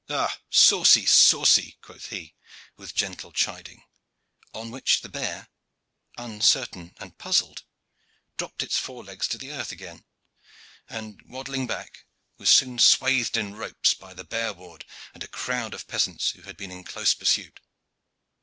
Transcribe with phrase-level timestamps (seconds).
[0.09, 1.05] "Ah, saucy!
[1.05, 2.33] saucy," quoth he,
[2.75, 3.83] with gentle chiding;
[4.51, 5.49] on which the bear,
[6.17, 7.63] uncertain and puzzled,
[8.35, 10.03] dropped its four legs to earth again,
[10.89, 12.07] and, waddling back,
[12.39, 16.41] was soon swathed in ropes by the bear ward and a crowd of peasants who
[16.41, 17.59] had been in close pursuit.